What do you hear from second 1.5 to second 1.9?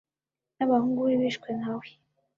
nkawe.